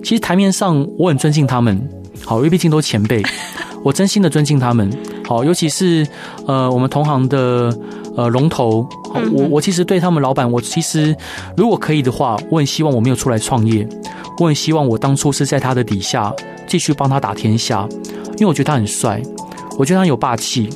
[0.04, 1.82] 其实台面上我很尊敬他们，
[2.25, 3.21] 好，因为毕竟都是前辈，
[3.83, 4.89] 我真心的尊敬他们。
[5.25, 6.05] 好，尤其是
[6.47, 7.75] 呃，我们同行的
[8.15, 8.88] 呃龙头，
[9.31, 11.15] 我我其实对他们老板，我其实
[11.55, 13.88] 如果可以的话，我很希望我没有出来创业，
[14.39, 16.33] 我很希望我当初是在他的底下
[16.67, 17.88] 继续帮他打天下，
[18.38, 19.21] 因为我觉得他很帅，
[19.77, 20.69] 我觉得他有霸气，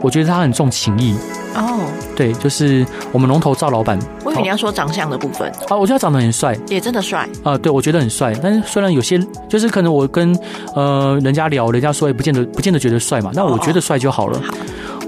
[0.00, 1.14] 我觉得他很重情义。
[1.54, 3.98] 哦，对，就是我们龙头赵老板。
[4.24, 7.58] 我以为你要说长相的部分啊，我觉得他长得很帅，也真的帅啊、呃。
[7.58, 10.36] 对，我觉得很帅，但是虽然有些就是可能我跟
[10.74, 14.38] 呃人家聊，人家说也不见得不见得觉得帅嘛，那我觉得帅就好了。
[14.38, 14.54] 哦哦，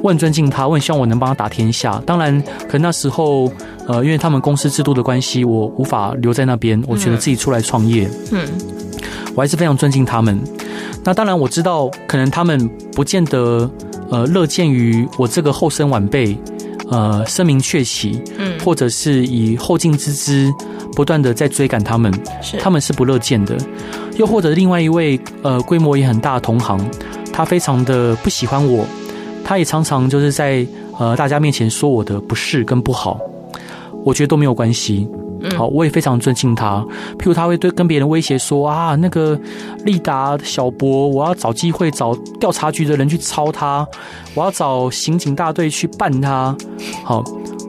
[0.02, 2.00] 我很尊敬他，我很希望我能帮他打天下。
[2.04, 3.50] 当然，可能那时候
[3.86, 8.08] 呃，因为他们公司制度的关系，我无法留在那边，我觉得自己出来创业。
[8.30, 8.46] 嗯，
[9.34, 10.38] 我还是非常尊敬他们。
[11.02, 13.70] 那当然我知道，可能他们不见得。
[14.10, 16.34] 呃，乐见于我这个后生晚辈，
[16.90, 20.50] 呃，声名鹊起，嗯，或者是以后进之姿，
[20.94, 23.56] 不断的在追赶他们，是他们是不乐见的。
[24.16, 26.80] 又或者另外一位，呃，规模也很大的同行，
[27.32, 28.86] 他非常的不喜欢我，
[29.44, 30.66] 他也常常就是在
[30.98, 33.20] 呃大家面前说我的不是跟不好，
[34.04, 35.06] 我觉得都没有关系。
[35.56, 36.84] 好，我也非常尊敬他。
[37.16, 39.38] 譬如他会对跟别人威胁说啊，那个
[39.84, 43.86] 利达小博，我要找机会找调查局的人去抄他，
[44.34, 46.56] 我要找刑警大队去办他。
[47.04, 47.24] 好，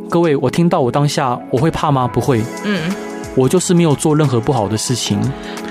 [0.09, 2.07] 各位，我听到我当下我会怕吗？
[2.07, 2.41] 不会。
[2.65, 2.93] 嗯，
[3.35, 5.19] 我就是没有做任何不好的事情。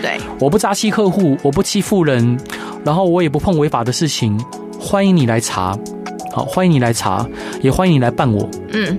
[0.01, 2.39] 对，我不扎欺客户，我不欺负人，
[2.85, 4.39] 然后我也不碰违法的事情。
[4.81, 5.77] 欢迎你来查，
[6.33, 7.27] 好，欢迎你来查，
[7.61, 8.49] 也欢迎你来办我。
[8.73, 8.99] 嗯。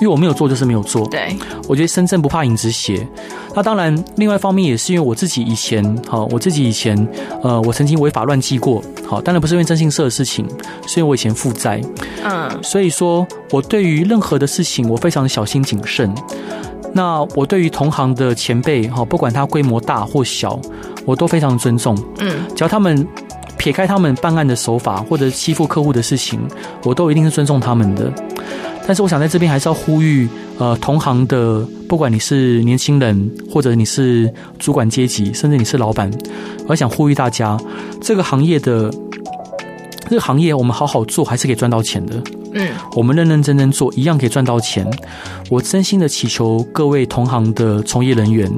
[0.00, 1.06] 因为我没有做，就是没有做。
[1.06, 1.36] 对，
[1.68, 3.06] 我觉得身正不怕影子斜。
[3.54, 6.96] 那当然，另外一方面也是因为我自己以前，好，我自己以前，
[7.42, 8.82] 呃，我曾经违法乱纪过。
[9.06, 10.46] 好，当然不是因为征信社的事情，
[10.86, 11.80] 是因为我以前负债。
[12.24, 16.12] 嗯，所以说我对于任何的事情，我非常小心谨慎。
[16.94, 20.58] 那我对于同行的前辈，哈，不管他规模大或小，
[21.04, 21.96] 我都非常尊重。
[22.20, 23.06] 嗯，只要他们
[23.58, 26.40] 撇开他们办案的手法或者欺负客户的事情，
[26.84, 28.12] 我都一定是尊重他们的。
[28.86, 36.08] 但是我想在这边还是要呼吁，呃，同行的，不管你是年轻人，或者你是主管阶级，甚至你是老板，
[36.68, 37.58] 我想呼吁大家，
[38.00, 38.92] 这个行业的
[40.08, 42.22] 这个行业，我们好好做，还是可以赚到钱的。
[42.54, 44.86] 嗯，我们认认真真做，一样可以赚到钱。
[45.50, 48.48] 我真心的祈求各位同行的从业人员，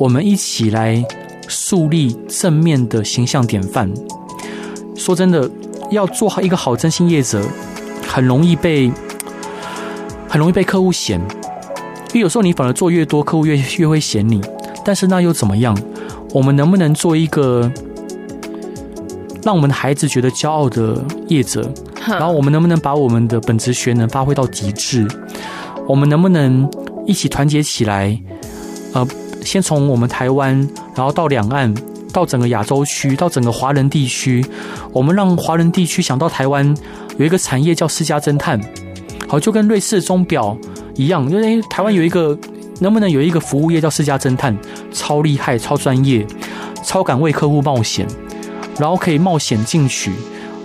[0.00, 1.04] 我们一起来
[1.46, 3.88] 树立正面的形象典范。
[4.96, 5.48] 说真的，
[5.92, 7.40] 要做好一个好真心业者，
[8.04, 8.90] 很容易被。
[10.28, 11.20] 很容易被客户嫌，
[12.08, 14.40] 因为有时候你反而做越多，客户越越会嫌你。
[14.84, 15.76] 但是那又怎么样？
[16.32, 17.70] 我们能不能做一个
[19.42, 21.68] 让我们的孩子觉得骄傲的业者，
[22.06, 25.06] 然后我们能不能把我们的本职学能发挥到极致？
[25.88, 26.68] 我们能不能
[27.06, 28.20] 一起团结起来？
[28.92, 29.06] 呃，
[29.42, 30.56] 先从我们台湾，
[30.94, 31.72] 然后到两岸，
[32.12, 34.44] 到整个亚洲区，到整个华人地区，
[34.92, 36.74] 我们让华人地区想到台湾
[37.16, 38.60] 有一个产业叫私家侦探，
[39.28, 40.56] 好，就跟瑞士钟表
[40.94, 42.38] 一样，因为台湾有一个，
[42.80, 44.56] 能不能有一个服务业叫私家侦探，
[44.92, 46.26] 超厉害、超专业、
[46.82, 48.06] 超敢为客户冒险。
[48.78, 50.12] 然后可以冒险进取，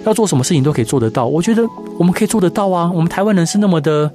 [0.06, 1.28] 要做什么事情都可以做得到。
[1.28, 1.64] 我觉得
[1.98, 2.92] 我们可以做得到啊！
[2.94, 4.12] 我们台湾人是那么的、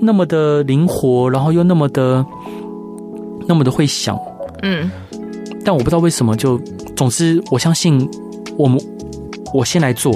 [0.00, 2.26] 那么的灵活，然后又那么的、
[3.46, 4.18] 那么的会想。
[4.62, 4.90] 嗯。
[5.64, 6.58] 但我不知道为什么就，
[6.96, 8.10] 总之我相信
[8.56, 8.80] 我们，
[9.54, 10.12] 我先来做，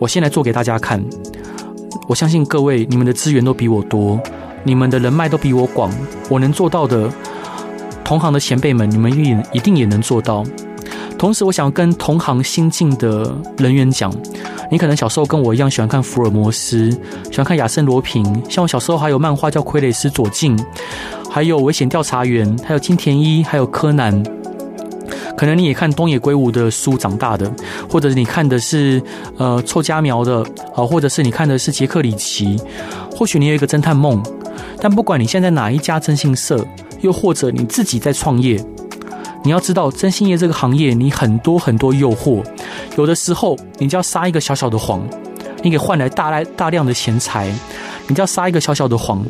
[0.00, 1.00] 我先来做给大家看。
[2.06, 4.20] 我相信各位，你们的资源都比我多，
[4.64, 5.90] 你们的人脉都比我广，
[6.28, 7.10] 我能做到的，
[8.04, 10.44] 同行的前辈们，你们也一定也能做到。
[11.18, 14.12] 同时，我想跟同行新进的人员讲，
[14.70, 16.90] 你可能小时候跟我一样喜欢看福尔摩斯，
[17.30, 20.56] 喜欢看亚森罗平，像我小时候还有漫画叫傀儡师左近，
[21.28, 24.22] 还有危险调查员，还有金田一，还有柯南。
[25.38, 27.48] 可能你也看东野圭吾的书长大的，
[27.88, 29.00] 或者你看的是
[29.36, 32.60] 呃凑佳苗的，啊，或者是你看的是杰克里奇，
[33.14, 34.20] 或许你有一个侦探梦，
[34.80, 36.66] 但不管你现在哪一家征信社，
[37.02, 38.60] 又或者你自己在创业。
[39.44, 42.44] 你要知道，征信业这个行业，你很多很多诱惑，
[42.96, 45.00] 有的时候你就要撒一个小小的谎，
[45.62, 47.46] 你给换来大来大量的钱财；
[48.08, 49.24] 你就要撒一个小小的谎，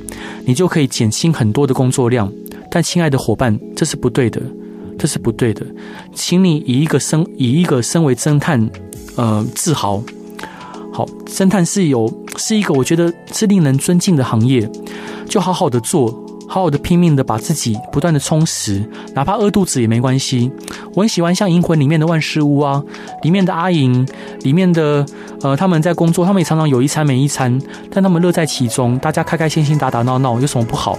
[0.46, 2.32] 你就可以减轻很多的工作量。
[2.70, 4.40] 但亲爱的伙伴，这是不对的，
[4.98, 5.64] 这是不对的，
[6.12, 8.68] 请你以一个身以一个身为侦探，
[9.16, 10.02] 呃，自豪。
[10.92, 14.68] 好，侦探是有是一个我觉得是令人尊敬的行业，
[15.28, 16.24] 就好好的做。
[16.50, 18.82] 好好的拼命的把自己不断的充实，
[19.12, 20.50] 哪怕饿肚子也没关系。
[20.94, 22.82] 我很喜欢像《银魂》里面的万事屋啊，
[23.22, 24.08] 里面的阿银，
[24.40, 25.04] 里面的
[25.42, 30.98] 呃他们在工作，他们也常常有一餐没一餐，但他们乐在其中，大家开开心心打打闹闹，有什么不好？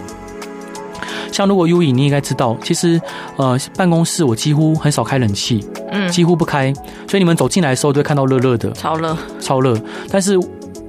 [1.32, 3.00] 像如果 U 影，你应该知道，其实
[3.38, 6.74] 呃办公室我几乎很少开冷气，嗯，几乎不开，
[7.08, 10.40] 所以你们走进来的时候都会看到热热的，超热，超热，但是。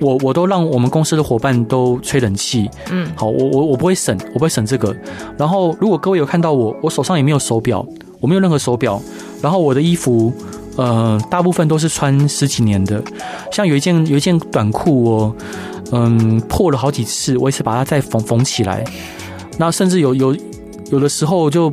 [0.02, 4.96] 我我都让我们公司的伙伴都吹冷气，嗯，好，我我我不会省，我不会省这个。
[5.36, 7.86] 然后，如果各位有看到我，我手上也没有手表，
[8.18, 8.98] 我没有任何手表。
[9.42, 10.32] 然后我的衣服，
[10.76, 13.02] 呃，大部分都是穿十几年的。
[13.52, 15.36] 像有一件有一件短裤哦，
[15.92, 18.82] 嗯，破了好几次，我也是把它再缝缝起来。
[19.60, 20.34] 那甚至有有
[20.90, 21.70] 有的时候就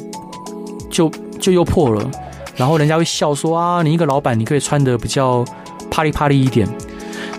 [0.89, 2.11] 就就又破了，
[2.57, 5.45] 然后人家会笑说啊，你一个老板，你可以穿得比较
[5.89, 6.67] 啪里啪里一点。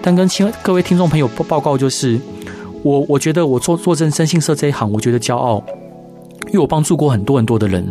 [0.00, 2.18] 但跟亲各位听众朋友报报告，就是
[2.82, 5.62] 我我觉得我做做征信社这一行，我觉得骄傲，
[6.46, 7.86] 因为我帮助过很多很多的人。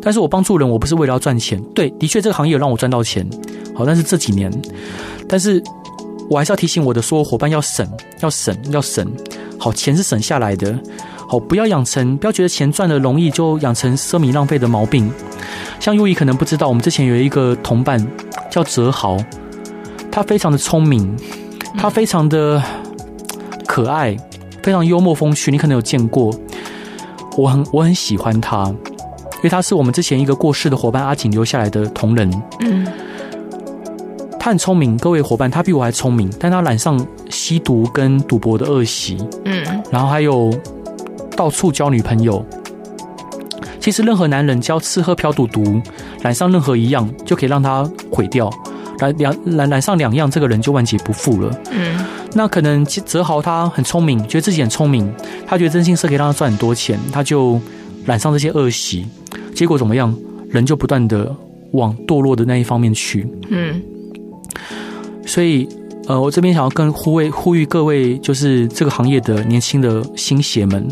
[0.00, 1.60] 但是我帮助人，我不是为了要赚钱。
[1.74, 3.28] 对，的确这个行业有让我赚到钱。
[3.74, 4.48] 好，但是这几年，
[5.28, 5.60] 但是
[6.30, 7.84] 我还是要提醒我的所有伙伴要省，
[8.20, 9.04] 要省，要省。
[9.58, 10.78] 好，钱是省下来的。
[11.28, 15.10] 好，不要养成，不要觉得钱赚的容易就养成奢靡浪费的毛病。
[15.80, 18.04] 像优怡可能不知道，我们之前有一个同伴
[18.50, 19.16] 叫哲豪，
[20.10, 21.16] 他非常的聪明。
[21.78, 22.62] 他非常的
[23.66, 24.16] 可爱，
[24.62, 26.34] 非常幽默风趣，你可能有见过。
[27.36, 32.30] 我很我很喜欢他，因为他是我们之前一个过世的伙伴阿锦留下来的同仁。
[32.60, 32.86] 嗯，
[34.40, 39.18] 他很聪明，各位伙伴，他比我还聪明，但他染上吸毒跟赌博的恶习。
[39.44, 40.50] 嗯，然后还有
[41.36, 42.44] 到处交女朋友。
[43.78, 45.80] 其实任何男人只要吃喝嫖赌毒，
[46.20, 48.50] 染上任何一样，就可以让他毁掉。
[48.98, 51.60] 染两染染上两样，这个人就万劫不复了。
[51.70, 55.12] 嗯，那可能泽豪他很聪明，觉得自己很聪明，
[55.46, 57.60] 他觉得征信社可以让他赚很多钱，他就
[58.06, 59.06] 染上这些恶习，
[59.54, 60.12] 结果怎么样？
[60.48, 61.34] 人就不断的
[61.72, 63.28] 往堕落的那一方面去。
[63.50, 63.82] 嗯，
[65.26, 65.68] 所以
[66.08, 70.88] 呃，我这边想要跟呼吁呼吁各位，就是这个行业的年轻的新血们，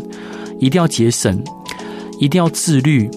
[0.59, 1.43] 一定要节省，
[2.19, 3.09] 一定要自律，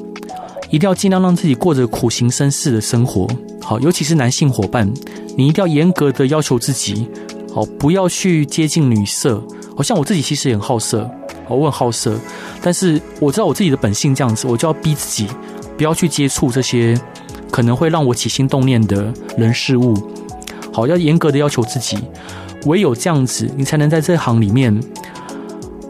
[0.70, 3.26] 一定要尽量让自己过着苦行僧式的生活。
[3.60, 4.90] 好，尤其是男性伙伴，
[5.36, 7.08] 你一定要严格的要求自己，
[7.52, 9.42] 好，不要去接近女色。
[9.76, 11.08] 好像我自己其实也很好色，
[11.48, 12.18] 我很好色，
[12.60, 15.28] 但是我知道我自己的本性这样子，我就要逼自己
[15.76, 17.00] 不要去接触这些
[17.50, 19.94] 可能会让我起心动念的人事物。
[20.72, 21.96] 好，要严格的要求自己，
[22.66, 24.74] 唯有这样子，你才能在这行里面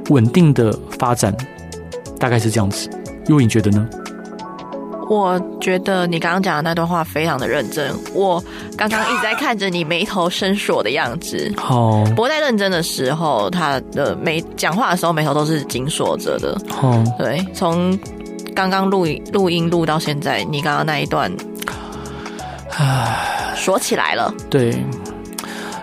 [0.08, 1.34] 稳定的发展。
[2.18, 2.90] 大概是这样子，
[3.26, 3.88] 宥颖觉得呢？
[5.08, 8.42] 我觉得你刚刚讲的那段话非常的认真，我
[8.76, 11.50] 刚刚一直在看着你眉头深锁的样子。
[11.70, 16.60] 哦，不过在认真的时候，他的眉讲话的时候眉头都是紧锁着的。
[16.82, 17.96] 哦，对，从
[18.54, 21.32] 刚刚录音录音录到现在，你刚刚那一段，
[22.76, 24.34] 唉，锁起来了。
[24.50, 24.84] 对，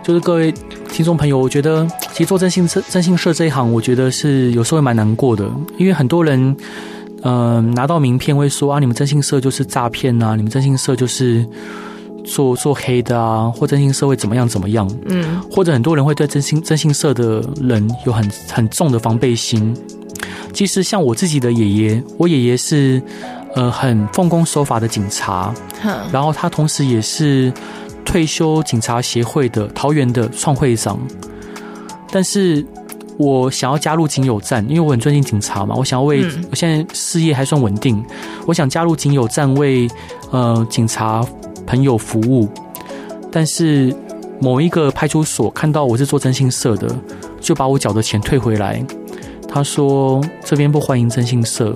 [0.04, 0.54] 就是各位
[0.92, 6.39] 听众朋友，我觉得其实做征信社征信社这一行，我觉得是有时候会蛮难过的，因为很多人
[7.24, 11.45] 嗯、呃、拿到名片会说啊，你们征信社就是诈骗啊，你们征信社就是。
[12.28, 14.89] 做做黑的啊，或征信社会怎么样怎么样？
[15.05, 19.78] 嗯，或者很多人会对征信征信社的人有很很重的防备心。
[20.51, 22.99] 其实像我自己的爷爷，我爷爷是
[23.53, 25.53] 呃很奉公守法的警察，
[26.11, 27.53] 然后他同时也是
[28.03, 30.99] 退休警察协会的桃园的创会长。
[32.12, 32.66] 但是
[33.18, 38.03] 我想要加入警友站，因为我很尊敬警察嘛，我想要为我现在事业还算稳定，
[38.45, 39.88] 我想加入警友站为
[40.32, 41.26] 呃警察。
[41.68, 42.47] 朋友服务，
[43.32, 43.91] 但是
[44.39, 46.95] 某一个派出所看到我是做征信社的，
[47.41, 48.86] 就把我缴的钱退回来。
[49.49, 51.74] 他说这边不欢迎征信社。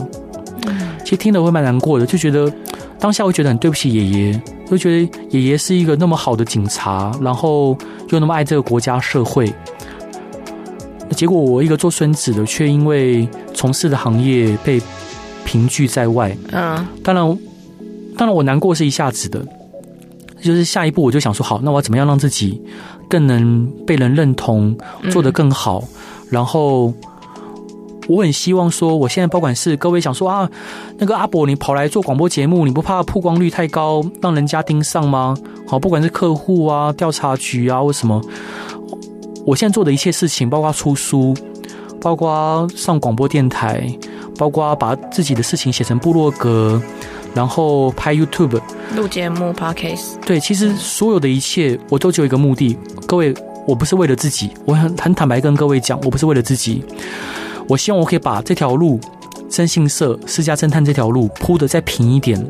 [1.03, 2.53] 其实听了会蛮难过的，就觉得
[2.99, 7.75] 当下会觉得很对不起爷爷，就觉得爷爷是一个那么好的警察，然后
[8.09, 9.51] 又那么爱这个国家社会。
[11.15, 14.81] 结果我一个做孙子的，却因为从事的行业被
[15.43, 16.35] 评拒在外。
[16.51, 17.37] 嗯，当然，
[18.17, 19.45] 当然我难过是一下子的。
[20.41, 22.61] 就是下一步，我就想说，好，那我要怎么样让自己
[23.09, 24.73] 更能被人认同，
[25.11, 25.83] 做得更好？
[25.83, 26.93] 嗯、然后
[28.07, 30.49] 我很希望说，我现在不管是各位想说啊，
[30.97, 35.35] 那个阿伯你跑来做广播节目，你不怕曝光率太高，让人家盯上吗？
[35.67, 38.21] 好，不管是客户啊、调查局啊，或什么，
[39.45, 41.35] 我现在做的一切事情，包括出书，
[42.01, 43.87] 包括上广播电台，
[44.37, 46.81] 包括把自己的事情写成部落格。
[47.35, 48.59] 然后拍 YouTube、
[48.95, 50.15] 录节目、Podcast。
[50.25, 52.75] 对，其实所有的一切，我都只有一个目的。
[53.05, 53.31] 各位，
[53.67, 56.83] 我不是为了自己，我很很坦白跟各位讲，我不是为了自己。
[57.67, 58.99] 我希望我可以把这条路，
[59.47, 62.43] 征信社、私家侦探这条路铺得再平一点，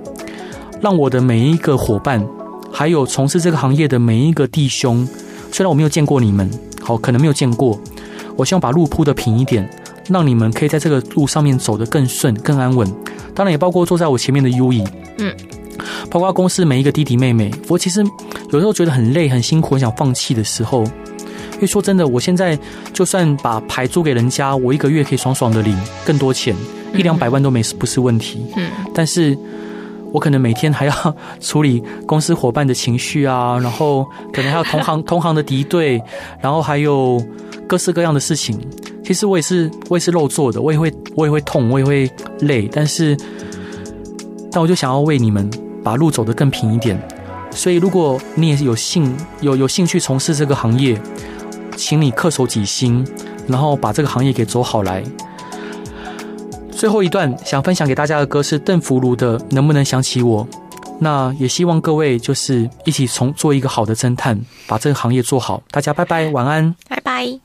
[0.79, 2.25] 让我的每一个伙伴，
[2.71, 5.05] 还有从事这个行业的每一个弟兄，
[5.51, 6.49] 虽然我没有见过你们，
[6.89, 7.79] 好，可能没有见过，
[8.35, 9.69] 我希望把路铺的平一点，
[10.07, 12.91] 让你们可以在这个路上面走得更顺、更安稳。
[13.35, 14.83] 当然也包括坐在我前面的 U 以，
[15.19, 15.31] 嗯，
[16.09, 17.53] 包括公司每一个弟弟妹妹。
[17.67, 18.03] 我其实
[18.49, 20.83] 有时候觉得很累、很辛苦、很想放弃的时候，
[21.53, 22.57] 因为说真的，我现在
[22.91, 26.55] 就算把牌租给人家，我一个月可以爽爽的领更多钱，
[26.95, 28.47] 一两百万都没不是问题。
[28.57, 29.37] 嗯，但是
[30.11, 36.01] 我可能每天还要 处理公司伙伴的情绪啊，然后可能还有同行 同行的敌对，
[36.41, 37.21] 然后还有
[37.67, 38.59] 各式各样的事情。
[39.03, 43.17] 其实我也是，我也是肉做的，我也会，我也会痛，我也会累，但是，
[44.51, 45.49] 但我就想要为你们
[45.83, 46.99] 把路走得更平一点。
[47.49, 51.01] 所以，如果你也是有兴有有兴趣从事这个行业，
[51.75, 53.03] 请你恪守己心，
[53.47, 55.03] 然后把这个行业给走好来。
[56.79, 60.47] 最后一段想分享给大家的歌是邓福如的《能不能想起我》，
[60.97, 65.61] 那也希望各位就是一起从做一个好的侦探，把这个行业做好。
[65.71, 67.37] 大家拜拜，晚安，拜拜。